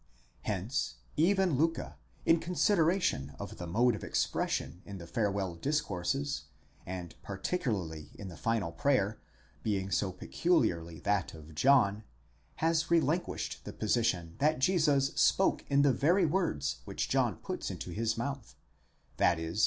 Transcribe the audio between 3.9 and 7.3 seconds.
of expression in the farewell discourses, and